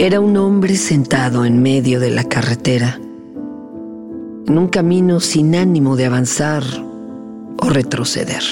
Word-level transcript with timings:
Era 0.00 0.20
un 0.20 0.36
hombre 0.36 0.76
sentado 0.76 1.44
en 1.44 1.60
medio 1.60 1.98
de 1.98 2.10
la 2.10 2.22
carretera, 2.22 3.00
en 4.46 4.56
un 4.56 4.68
camino 4.68 5.18
sin 5.18 5.56
ánimo 5.56 5.96
de 5.96 6.06
avanzar 6.06 6.62
o 7.60 7.68
retroceder. 7.68 8.44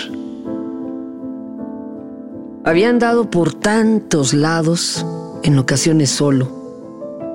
Había 2.64 2.88
andado 2.88 3.30
por 3.30 3.54
tantos 3.54 4.34
lados, 4.34 5.06
en 5.44 5.56
ocasiones 5.60 6.10
solo, 6.10 6.48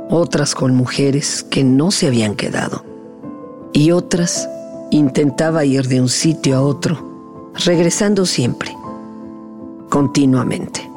otras 0.09 0.55
con 0.55 0.75
mujeres 0.75 1.43
que 1.49 1.63
no 1.63 1.89
se 1.89 2.07
habían 2.07 2.35
quedado, 2.35 2.83
y 3.71 3.91
otras 3.91 4.49
intentaba 4.89 5.63
ir 5.63 5.87
de 5.87 6.01
un 6.01 6.09
sitio 6.09 6.57
a 6.57 6.61
otro, 6.61 7.53
regresando 7.65 8.25
siempre, 8.25 8.75
continuamente 9.89 10.90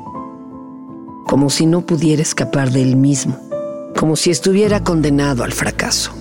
como 1.34 1.50
si 1.50 1.66
no 1.66 1.80
pudiera 1.80 2.22
escapar 2.22 2.70
de 2.70 2.80
él 2.80 2.94
mismo, 2.94 3.36
como 3.98 4.14
si 4.14 4.30
estuviera 4.30 4.84
condenado 4.84 5.42
al 5.42 5.50
fracaso. 5.50 6.12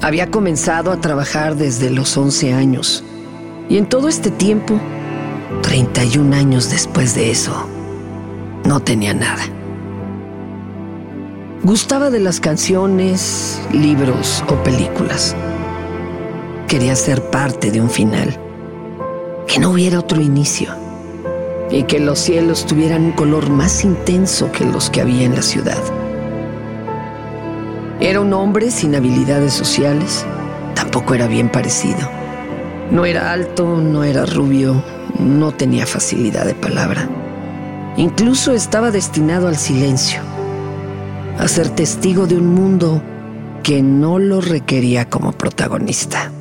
Había 0.00 0.30
comenzado 0.30 0.90
a 0.90 1.02
trabajar 1.02 1.54
desde 1.54 1.90
los 1.90 2.16
11 2.16 2.54
años 2.54 3.04
y 3.68 3.76
en 3.76 3.86
todo 3.86 4.08
este 4.08 4.30
tiempo, 4.30 4.80
31 5.60 6.34
años 6.34 6.70
después 6.70 7.14
de 7.14 7.30
eso, 7.30 7.68
no 8.64 8.80
tenía 8.80 9.12
nada. 9.12 9.42
Gustaba 11.62 12.08
de 12.08 12.20
las 12.20 12.40
canciones, 12.40 13.60
libros 13.70 14.42
o 14.48 14.54
películas. 14.62 15.36
Quería 16.68 16.96
ser 16.96 17.22
parte 17.28 17.70
de 17.70 17.82
un 17.82 17.90
final, 17.90 18.40
que 19.46 19.58
no 19.58 19.72
hubiera 19.72 19.98
otro 19.98 20.22
inicio 20.22 20.74
y 21.70 21.84
que 21.84 22.00
los 22.00 22.18
cielos 22.18 22.66
tuvieran 22.66 23.04
un 23.04 23.12
color 23.12 23.48
más 23.50 23.84
intenso 23.84 24.50
que 24.50 24.64
los 24.64 24.90
que 24.90 25.00
había 25.00 25.24
en 25.24 25.34
la 25.34 25.42
ciudad. 25.42 25.82
Era 28.00 28.20
un 28.20 28.32
hombre 28.32 28.70
sin 28.70 28.94
habilidades 28.94 29.52
sociales, 29.52 30.24
tampoco 30.74 31.14
era 31.14 31.26
bien 31.26 31.48
parecido. 31.48 32.08
No 32.90 33.04
era 33.04 33.32
alto, 33.32 33.76
no 33.76 34.02
era 34.02 34.26
rubio, 34.26 34.82
no 35.18 35.52
tenía 35.52 35.86
facilidad 35.86 36.44
de 36.44 36.54
palabra. 36.54 37.08
Incluso 37.96 38.52
estaba 38.52 38.90
destinado 38.90 39.48
al 39.48 39.56
silencio, 39.56 40.20
a 41.38 41.46
ser 41.46 41.68
testigo 41.68 42.26
de 42.26 42.36
un 42.36 42.46
mundo 42.46 43.02
que 43.62 43.82
no 43.82 44.18
lo 44.18 44.40
requería 44.40 45.08
como 45.08 45.32
protagonista. 45.32 46.32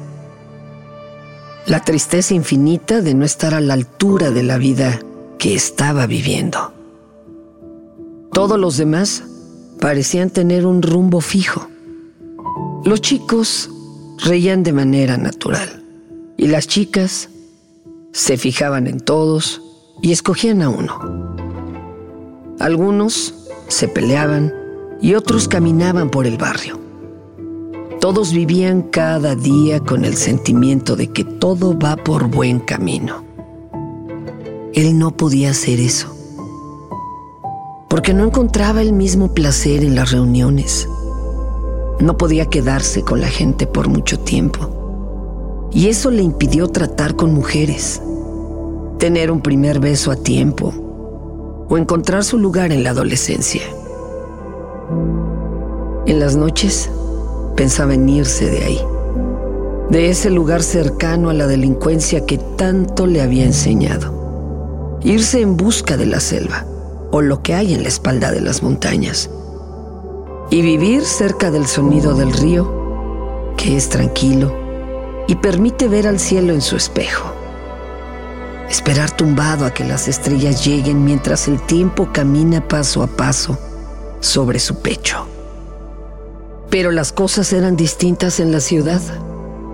La 1.66 1.82
tristeza 1.82 2.34
infinita 2.34 3.02
de 3.02 3.14
no 3.14 3.26
estar 3.26 3.54
a 3.54 3.60
la 3.60 3.74
altura 3.74 4.32
de 4.32 4.44
la 4.44 4.58
vida 4.58 5.00
que 5.40 5.56
estaba 5.56 6.06
viviendo. 6.06 6.74
Todos 8.34 8.60
los 8.60 8.78
demás 8.78 9.24
parecían 9.80 10.30
tener 10.30 10.66
un 10.66 10.82
rumbo 10.82 11.22
fijo. 11.22 11.68
Los 12.84 13.02
chicos 13.02 13.70
reían 14.24 14.64
de 14.64 14.74
manera 14.74 15.18
natural 15.18 15.84
y 16.38 16.48
las 16.48 16.68
chicas 16.68 17.30
se 18.12 18.38
fijaban 18.38 18.88
en 18.88 19.00
todos 19.00 19.62
y 20.02 20.12
escogían 20.12 20.62
a 20.62 20.70
uno. 20.70 21.36
Algunos 22.60 23.34
se 23.70 23.88
peleaban 23.88 24.54
y 25.02 25.14
otros 25.14 25.48
caminaban 25.48 26.10
por 26.10 26.28
el 26.28 26.38
barrio. 26.38 26.80
Todos 28.02 28.34
vivían 28.34 28.82
cada 28.82 29.36
día 29.36 29.80
con 29.80 30.04
el 30.04 30.16
sentimiento 30.16 30.98
de 30.98 31.08
que 31.08 31.24
todo 31.24 31.78
va 31.78 31.96
por 31.96 32.28
buen 32.28 32.60
camino. 32.60 33.29
Él 34.80 34.98
no 34.98 35.12
podía 35.12 35.50
hacer 35.50 35.82
eso, 35.82 36.08
porque 37.90 38.14
no 38.14 38.24
encontraba 38.24 38.82
el 38.82 38.94
mismo 38.94 39.34
placer 39.34 39.84
en 39.84 39.94
las 39.94 40.12
reuniones. 40.12 40.88
No 42.00 42.18
podía 42.18 42.46
quedarse 42.46 43.02
con 43.02 43.20
la 43.20 43.28
gente 43.28 43.68
por 43.68 43.90
mucho 43.90 44.20
tiempo. 44.20 45.68
Y 45.74 45.90
eso 45.90 46.12
le 46.12 46.24
impidió 46.24 46.70
tratar 46.70 47.18
con 47.18 47.34
mujeres, 47.34 48.02
tener 49.00 49.32
un 49.32 49.42
primer 49.42 49.82
beso 49.82 50.12
a 50.12 50.16
tiempo 50.16 50.74
o 51.68 51.78
encontrar 51.78 52.24
su 52.24 52.38
lugar 52.38 52.72
en 52.72 52.86
la 52.86 52.92
adolescencia. 52.92 53.64
En 56.06 56.22
las 56.22 56.38
noches 56.38 56.90
pensaba 57.58 57.96
en 57.96 58.08
irse 58.08 58.50
de 58.50 58.64
ahí, 58.64 58.80
de 59.90 60.10
ese 60.10 60.30
lugar 60.30 60.64
cercano 60.64 61.30
a 61.30 61.34
la 61.34 61.48
delincuencia 61.48 62.26
que 62.26 62.38
tanto 62.38 63.08
le 63.08 63.22
había 63.22 63.44
enseñado 63.44 64.19
irse 65.04 65.42
en 65.42 65.58
busca 65.58 65.98
de 65.98 66.06
la 66.06 66.20
selva 66.20 66.66
o 67.12 67.22
lo 67.22 67.42
que 67.42 67.54
hay 67.56 67.74
en 67.74 67.84
la 67.84 67.90
espalda 67.90 68.32
de 68.32 68.42
las 68.42 68.62
montañas 68.62 69.30
y 70.50 70.62
vivir 70.62 71.06
cerca 71.06 71.52
del 71.52 71.68
sonido 71.68 72.14
del 72.16 72.34
río, 72.34 73.54
que 73.56 73.78
es 73.78 73.90
tranquilo 73.90 74.56
y 75.28 75.36
permite 75.36 75.88
ver 75.88 76.08
al 76.08 76.20
cielo 76.20 76.54
en 76.54 76.62
su 76.62 76.76
espejo. 76.76 77.32
Esperar 78.70 79.12
tumbado 79.12 79.66
a 79.66 79.74
que 79.74 79.84
las 79.84 80.08
estrellas 80.08 80.66
lleguen 80.66 81.04
mientras 81.04 81.48
el 81.48 81.62
tiempo 81.62 82.10
camina 82.12 82.68
paso 82.68 83.04
a 83.04 83.08
paso 83.08 83.58
sobre 84.20 84.60
su 84.60 84.82
pecho. 84.82 85.26
Pero 86.70 86.92
las 86.92 87.12
cosas 87.12 87.52
eran 87.54 87.76
distintas 87.76 88.40
en 88.40 88.52
la 88.52 88.60
ciudad 88.60 89.02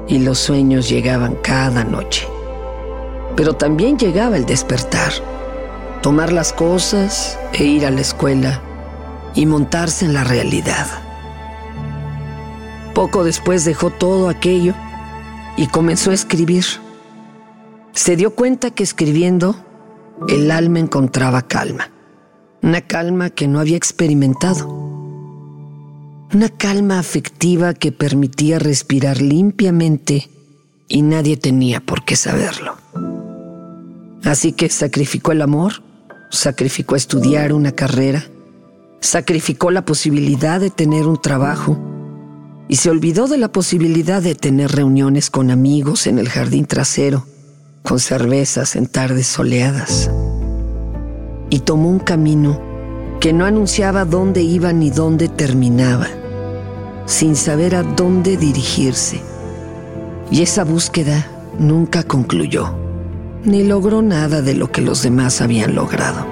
y 0.07 0.19
los 0.19 0.39
sueños 0.39 0.87
llegaban 0.87 1.35
cada 1.35 1.83
noche. 1.83 2.27
Pero 3.35 3.53
también 3.53 3.97
llegaba 3.97 4.37
el 4.37 4.45
despertar, 4.45 5.11
tomar 6.01 6.31
las 6.31 6.53
cosas 6.53 7.37
e 7.53 7.65
ir 7.65 7.85
a 7.85 7.91
la 7.91 8.01
escuela 8.01 8.61
y 9.33 9.45
montarse 9.45 10.05
en 10.05 10.13
la 10.13 10.23
realidad. 10.23 10.87
Poco 12.93 13.23
después 13.25 13.65
dejó 13.65 13.89
todo 13.89 14.29
aquello 14.29 14.73
y 15.57 15.67
comenzó 15.67 16.11
a 16.11 16.13
escribir. 16.13 16.65
Se 17.91 18.15
dio 18.15 18.33
cuenta 18.35 18.71
que 18.71 18.83
escribiendo 18.83 19.55
el 20.29 20.49
alma 20.49 20.79
encontraba 20.79 21.41
calma, 21.41 21.89
una 22.61 22.81
calma 22.81 23.29
que 23.29 23.47
no 23.47 23.59
había 23.59 23.75
experimentado, 23.75 24.67
una 26.33 26.49
calma 26.49 26.99
afectiva 26.99 27.73
que 27.73 27.91
permitía 27.91 28.59
respirar 28.59 29.21
limpiamente 29.21 30.29
y 30.87 31.01
nadie 31.01 31.37
tenía 31.37 31.81
por 31.81 32.05
qué 32.05 32.15
saberlo. 32.15 32.84
Así 34.25 34.53
que 34.53 34.69
sacrificó 34.69 35.33
el 35.33 35.43
amor, 35.43 35.83
sacrificó 36.31 36.95
estudiar 36.95 37.53
una 37.53 37.73
carrera, 37.73 38.25
sacrificó 38.99 39.69
la 39.69 39.85
posibilidad 39.85 40.59
de 40.59 40.71
tener 40.71 41.05
un 41.05 41.21
trabajo 41.21 41.77
y 42.67 42.77
se 42.77 42.89
olvidó 42.89 43.27
de 43.27 43.37
la 43.37 43.51
posibilidad 43.51 44.23
de 44.23 44.33
tener 44.33 44.71
reuniones 44.71 45.29
con 45.29 45.51
amigos 45.51 46.07
en 46.07 46.17
el 46.17 46.27
jardín 46.27 46.65
trasero, 46.65 47.27
con 47.83 47.99
cervezas 47.99 48.75
en 48.75 48.87
tardes 48.87 49.27
soleadas. 49.27 50.09
Y 51.51 51.59
tomó 51.59 51.91
un 51.91 51.99
camino 51.99 52.59
que 53.19 53.31
no 53.31 53.45
anunciaba 53.45 54.05
dónde 54.05 54.41
iba 54.41 54.73
ni 54.73 54.89
dónde 54.89 55.27
terminaba, 55.27 56.07
sin 57.05 57.35
saber 57.35 57.75
a 57.75 57.83
dónde 57.83 58.37
dirigirse. 58.37 59.21
Y 60.31 60.41
esa 60.41 60.63
búsqueda 60.63 61.27
nunca 61.59 62.01
concluyó 62.01 62.84
ni 63.45 63.63
logró 63.63 64.01
nada 64.01 64.41
de 64.41 64.53
lo 64.53 64.71
que 64.71 64.81
los 64.81 65.03
demás 65.03 65.41
habían 65.41 65.75
logrado. 65.75 66.25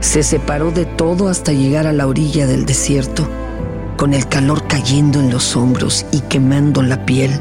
Se 0.00 0.22
separó 0.22 0.70
de 0.70 0.86
todo 0.86 1.28
hasta 1.28 1.52
llegar 1.52 1.86
a 1.86 1.92
la 1.92 2.06
orilla 2.06 2.46
del 2.46 2.66
desierto, 2.66 3.28
con 3.96 4.14
el 4.14 4.28
calor 4.28 4.66
cayendo 4.68 5.20
en 5.20 5.30
los 5.30 5.56
hombros 5.56 6.06
y 6.12 6.20
quemando 6.20 6.82
la 6.82 7.04
piel. 7.04 7.32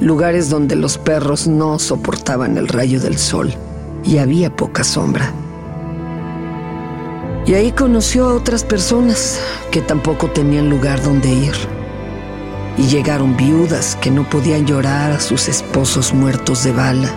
Lugares 0.00 0.50
donde 0.50 0.76
los 0.76 0.98
perros 0.98 1.46
no 1.46 1.78
soportaban 1.78 2.58
el 2.58 2.68
rayo 2.68 3.00
del 3.00 3.16
sol 3.16 3.52
y 4.04 4.18
había 4.18 4.54
poca 4.54 4.84
sombra. 4.84 5.32
Y 7.46 7.54
ahí 7.54 7.72
conoció 7.72 8.28
a 8.28 8.34
otras 8.34 8.64
personas 8.64 9.40
que 9.70 9.80
tampoco 9.80 10.30
tenían 10.30 10.68
lugar 10.68 11.02
donde 11.02 11.28
ir 11.28 11.81
y 12.76 12.82
llegaron 12.86 13.36
viudas 13.36 13.96
que 14.00 14.10
no 14.10 14.28
podían 14.28 14.66
llorar 14.66 15.12
a 15.12 15.20
sus 15.20 15.48
esposos 15.48 16.14
muertos 16.14 16.64
de 16.64 16.72
bala 16.72 17.10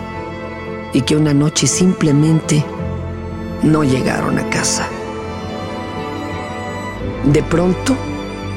y 0.92 1.02
que 1.02 1.16
una 1.16 1.34
noche 1.34 1.66
simplemente 1.66 2.64
no 3.62 3.84
llegaron 3.84 4.38
a 4.38 4.48
casa. 4.50 4.88
De 7.24 7.42
pronto, 7.42 7.96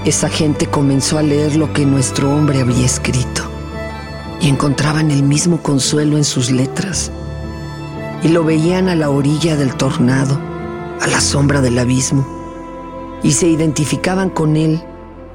esa 0.06 0.30
gente 0.30 0.68
comenzó 0.68 1.18
a 1.18 1.24
leer 1.24 1.56
lo 1.56 1.74
que 1.74 1.86
nuestro 1.86 2.34
hombre 2.34 2.62
había 2.62 2.86
escrito 2.86 3.44
y 4.42 4.48
encontraban 4.48 5.12
el 5.12 5.24
mismo 5.24 5.62
consuelo 5.62 6.18
en 6.18 6.24
sus 6.24 6.52
letras 6.52 7.12
y 8.24 8.30
lo 8.30 8.44
veían 8.44 8.90
a 8.90 8.95
la 8.95 9.10
orilla 9.10 9.56
del 9.56 9.75
tornado, 9.75 10.40
a 11.02 11.07
la 11.07 11.22
sombra 11.22 11.62
del 11.62 11.80
abismo, 11.80 12.28
y 13.24 13.31
se 13.31 13.48
identificaban 13.48 14.30
con 14.30 14.56
él 14.57 14.84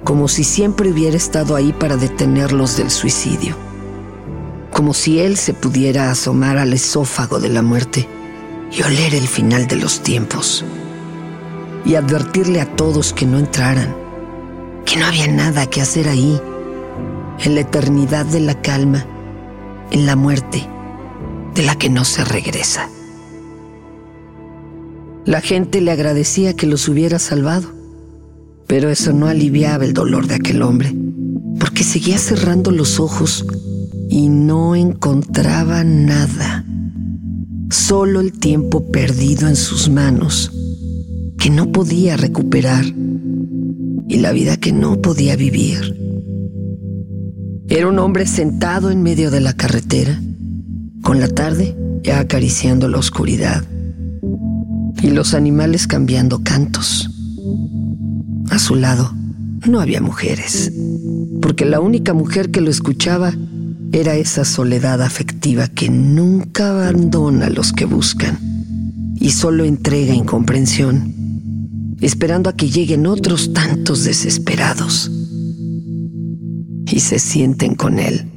como 0.05 0.29
si 0.29 0.45
siempre 0.45 0.91
hubiera 0.91 1.17
estado 1.17 1.57
ahí 1.57 1.73
para 1.73 1.97
detenerlos 1.97 2.77
del 2.77 2.91
suicidio, 2.91 3.57
como 4.71 4.93
si 4.93 5.19
él 5.19 5.39
se 5.39 5.55
pudiera 5.55 6.11
asomar 6.11 6.59
al 6.59 6.75
esófago 6.75 7.41
de 7.41 7.49
la 7.49 7.63
muerte 7.63 8.07
y 8.71 8.83
oler 8.83 9.15
el 9.15 9.27
final 9.27 9.67
de 9.67 9.77
los 9.77 10.01
tiempos, 10.01 10.65
y 11.87 11.95
advertirle 11.95 12.61
a 12.61 12.77
todos 12.77 13.15
que 13.15 13.25
no 13.25 13.39
entraran, 13.39 13.97
que 14.85 14.97
no 14.97 15.07
había 15.07 15.27
nada 15.27 15.67
que 15.67 15.81
hacer 15.81 16.09
ahí, 16.09 16.41
en 17.41 17.55
la 17.55 17.63
eternidad 17.63 18.27
de 18.27 18.41
la 18.41 18.61
calma, 18.61 19.07
en 19.91 20.07
la 20.07 20.17
muerte 20.17 20.69
de 21.55 21.63
la 21.63 21.77
que 21.77 21.89
no 21.89 22.05
se 22.05 22.25
regresa. 22.25 22.89
La 25.25 25.41
gente 25.41 25.81
le 25.81 25.91
agradecía 25.91 26.55
que 26.55 26.67
los 26.67 26.89
hubiera 26.89 27.19
salvado, 27.19 27.73
pero 28.67 28.91
eso 28.91 29.13
no 29.13 29.27
aliviaba 29.27 29.85
el 29.85 29.93
dolor 29.93 30.27
de 30.27 30.35
aquel 30.35 30.63
hombre, 30.63 30.95
porque 31.59 31.85
seguía 31.85 32.19
cerrando 32.19 32.71
los 32.71 33.01
ojos 33.01 33.47
y 34.09 34.29
no 34.29 34.77
encontraba 34.77 35.85
nada, 35.85 36.65
solo 37.71 38.21
el 38.21 38.33
tiempo 38.33 38.91
perdido 38.91 39.49
en 39.49 39.57
sus 39.57 39.89
manos, 39.89 40.51
que 41.39 41.51
no 41.51 41.73
podía 41.73 42.17
recuperar, 42.17 42.85
y 44.07 44.19
la 44.19 44.33
vida 44.33 44.57
que 44.57 44.73
no 44.73 45.01
podía 45.01 45.37
vivir. 45.37 45.99
Era 47.69 47.89
un 47.89 47.99
hombre 47.99 48.27
sentado 48.27 48.91
en 48.91 49.03
medio 49.03 49.31
de 49.31 49.41
la 49.41 49.55
carretera, 49.55 50.21
con 51.03 51.21
la 51.21 51.29
tarde 51.29 51.77
ya 52.03 52.21
acariciando 52.21 52.89
la 52.89 52.99
oscuridad 52.99 53.65
y 55.03 55.11
los 55.11 55.35
animales 55.35 55.87
cambiando 55.87 56.43
cantos. 56.43 57.14
A 58.51 58.59
su 58.59 58.75
lado 58.75 59.13
no 59.67 59.81
había 59.81 60.01
mujeres, 60.01 60.73
porque 61.41 61.65
la 61.65 61.81
única 61.81 62.13
mujer 62.15 62.51
que 62.51 62.61
lo 62.61 62.71
escuchaba 62.71 63.33
era 63.93 64.17
esa 64.17 64.45
soledad 64.45 65.03
afectiva 65.03 65.69
que 65.69 65.89
nunca 65.89 66.71
abandona 66.71 67.47
a 67.47 67.51
los 67.51 67.73
que 67.73 67.85
buscan 67.85 68.39
y 69.21 69.31
solo 69.31 69.65
entrega 69.65 70.15
incomprensión, 70.15 71.15
esperando 72.01 72.51
a 72.51 72.57
que 72.57 72.69
lleguen 72.69 73.07
otros 73.07 73.53
tantos 73.53 74.05
desesperados 74.05 75.11
y 76.91 77.01
se 77.01 77.19
sienten 77.19 77.75
con 77.75 77.99
él. 77.99 78.31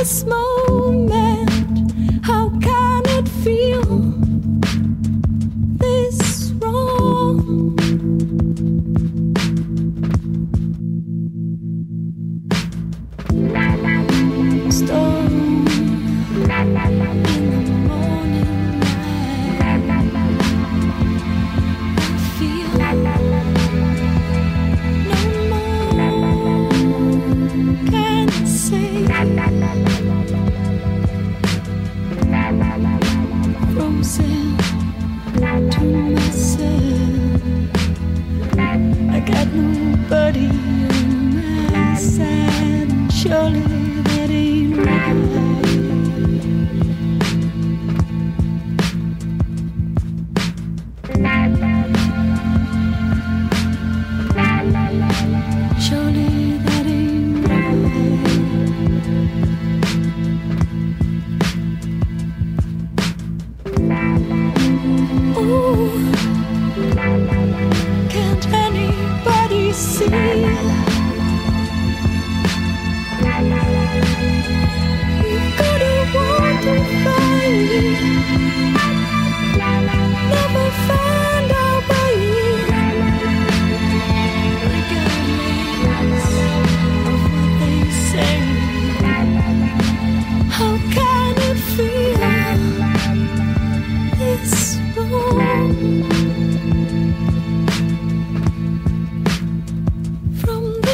this 0.00 0.24
moment. 0.24 1.50
How 2.24 2.48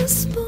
whisper 0.06 0.45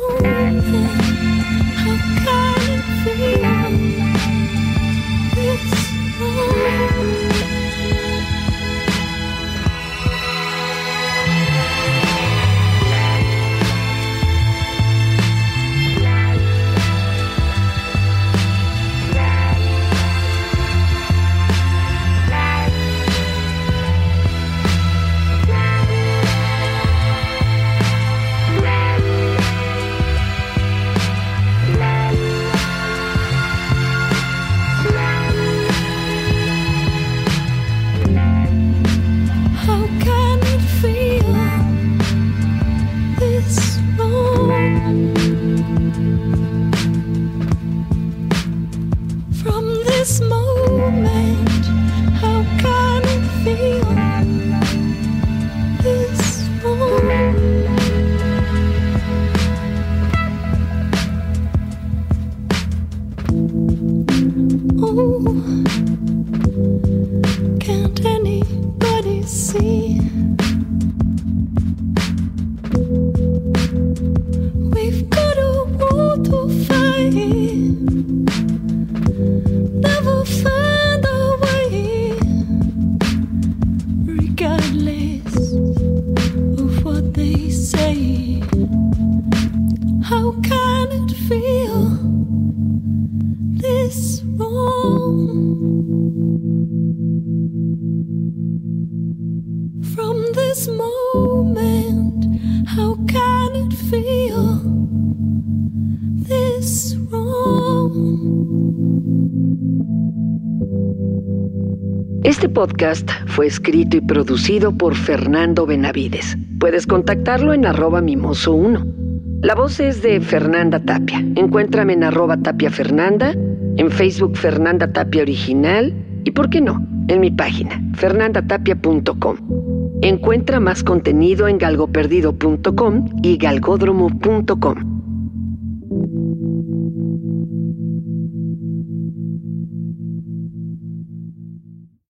Este 112.23 112.49
podcast 112.51 113.11
fue 113.27 113.47
escrito 113.47 113.97
y 113.97 114.01
producido 114.03 114.77
por 114.77 114.95
Fernando 114.95 115.65
Benavides. 115.65 116.37
Puedes 116.61 116.87
contactarlo 116.87 117.55
en 117.55 117.65
arroba 117.65 118.03
mimoso1. 118.03 119.41
La 119.43 119.55
voz 119.55 119.81
es 119.81 120.03
de 120.03 120.21
Fernanda 120.21 120.81
Tapia. 120.81 121.25
Encuéntrame 121.37 121.95
en 121.95 122.05
arroba 122.05 122.37
tapia 122.37 122.71
Fernanda, 122.71 123.33
en 123.77 123.91
Facebook 123.91 124.37
Fernanda 124.37 124.93
Tapia 124.93 125.23
Original 125.23 125.95
y, 126.25 126.33
¿por 126.33 126.51
qué 126.51 126.61
no?, 126.61 126.87
en 127.09 127.21
mi 127.21 127.31
página, 127.31 127.83
fernandatapia.com. 127.95 129.78
Encuentra 130.03 130.61
más 130.61 130.83
contenido 130.83 131.49
en 131.49 131.59
galgoperdido.com 131.59 133.07
y 133.23 133.37
galgódromo.com. 133.37 134.88